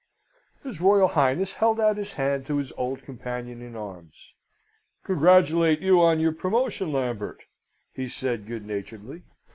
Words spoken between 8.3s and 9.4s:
good naturedly.